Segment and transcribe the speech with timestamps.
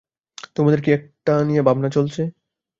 [0.55, 2.21] তোমাদের কী একটা নিয়ে ভাবনা চলছে।